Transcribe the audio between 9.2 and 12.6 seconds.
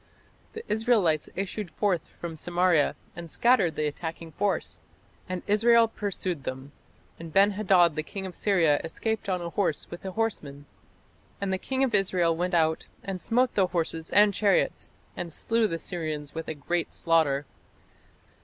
on a horse with the horseman. And the king of Israel went